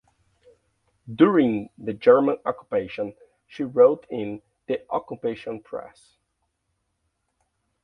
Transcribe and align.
During 1.13 1.69
the 1.77 1.93
German 1.93 2.37
occupation 2.47 3.13
she 3.45 3.61
wrote 3.63 4.07
in 4.09 4.41
the 4.65 4.81
occupation 4.89 5.61
press. 5.61 6.17